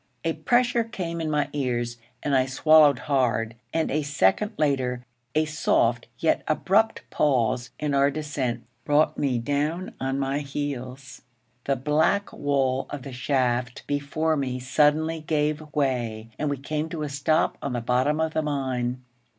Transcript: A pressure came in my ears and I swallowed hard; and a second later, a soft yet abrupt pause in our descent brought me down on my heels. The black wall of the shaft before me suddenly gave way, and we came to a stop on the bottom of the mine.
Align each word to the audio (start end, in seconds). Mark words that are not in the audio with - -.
A 0.23 0.33
pressure 0.33 0.83
came 0.83 1.21
in 1.21 1.29
my 1.29 1.47
ears 1.53 1.97
and 2.23 2.35
I 2.35 2.47
swallowed 2.47 2.97
hard; 3.05 3.53
and 3.71 3.91
a 3.91 4.01
second 4.01 4.51
later, 4.57 5.05
a 5.35 5.45
soft 5.45 6.07
yet 6.17 6.41
abrupt 6.47 7.03
pause 7.11 7.69
in 7.79 7.93
our 7.93 8.09
descent 8.09 8.63
brought 8.83 9.15
me 9.19 9.37
down 9.37 9.93
on 9.99 10.17
my 10.17 10.39
heels. 10.39 11.21
The 11.65 11.75
black 11.75 12.33
wall 12.33 12.87
of 12.89 13.03
the 13.03 13.13
shaft 13.13 13.83
before 13.85 14.35
me 14.35 14.57
suddenly 14.59 15.19
gave 15.21 15.61
way, 15.71 16.31
and 16.39 16.49
we 16.49 16.57
came 16.57 16.89
to 16.89 17.03
a 17.03 17.07
stop 17.09 17.59
on 17.61 17.73
the 17.73 17.79
bottom 17.79 18.19
of 18.19 18.33
the 18.33 18.41
mine. 18.41 19.03